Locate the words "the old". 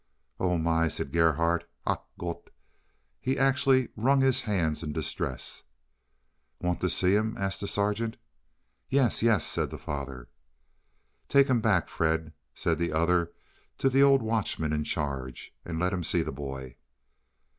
13.91-14.23